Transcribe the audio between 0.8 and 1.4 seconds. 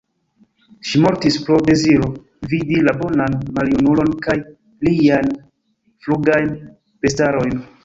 Ŝi mortis